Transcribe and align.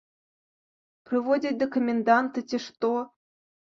Прыводзяць 1.11 1.53
да 1.65 1.69
каменданта, 1.75 2.37
ці 2.51 2.57
што. 2.69 2.91